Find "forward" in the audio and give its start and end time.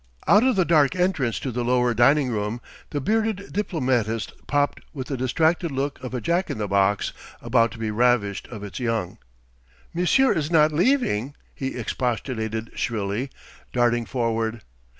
14.07-14.63